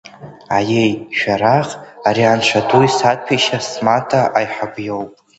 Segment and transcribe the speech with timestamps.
[0.57, 1.69] Аиеи, Шәарах,
[2.07, 5.11] ари Анцәа ду исаҭәеишьаз смаҭа аиҳаб иоуп.